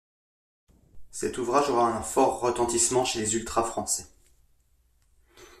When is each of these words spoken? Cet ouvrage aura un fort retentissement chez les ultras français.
Cet 1.11 1.37
ouvrage 1.37 1.69
aura 1.69 1.95
un 1.95 2.01
fort 2.01 2.39
retentissement 2.39 3.05
chez 3.05 3.19
les 3.19 3.35
ultras 3.35 3.61
français. 3.63 4.07